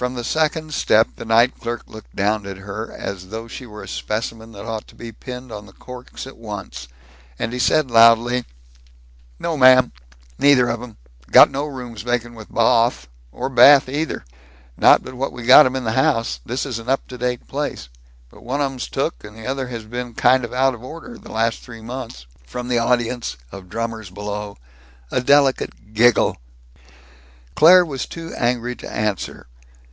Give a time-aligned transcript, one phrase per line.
[0.00, 3.82] From the second step the night clerk looked down at her as though she were
[3.82, 6.88] a specimen that ought to be pinned on the corks at once,
[7.38, 8.46] and he said loudly,
[9.38, 9.92] "No, ma'am.
[10.38, 10.96] Neither of 'em.
[11.30, 14.24] Got no rooms vacant with bawth, or bath either!
[14.74, 16.40] Not but what we got 'em in the house.
[16.46, 17.90] This is an up to date place.
[18.30, 19.82] But one of 'm's took, and the other has
[20.16, 23.68] kind of been out of order, the last three four months." From the audience of
[23.68, 24.56] drummers below,
[25.10, 26.38] a delicate giggle.
[27.54, 29.46] Claire was too angry to answer.